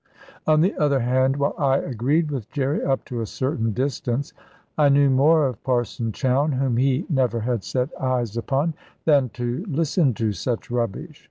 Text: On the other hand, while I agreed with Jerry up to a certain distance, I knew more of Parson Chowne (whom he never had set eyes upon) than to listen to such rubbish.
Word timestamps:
On 0.47 0.61
the 0.61 0.75
other 0.79 1.01
hand, 1.01 1.37
while 1.37 1.53
I 1.59 1.77
agreed 1.77 2.31
with 2.31 2.49
Jerry 2.49 2.83
up 2.83 3.05
to 3.05 3.21
a 3.21 3.27
certain 3.27 3.71
distance, 3.71 4.33
I 4.75 4.89
knew 4.89 5.11
more 5.11 5.45
of 5.47 5.63
Parson 5.63 6.11
Chowne 6.11 6.53
(whom 6.53 6.77
he 6.77 7.05
never 7.07 7.41
had 7.41 7.63
set 7.63 7.89
eyes 8.01 8.35
upon) 8.35 8.73
than 9.05 9.29
to 9.37 9.63
listen 9.67 10.15
to 10.15 10.31
such 10.31 10.71
rubbish. 10.71 11.19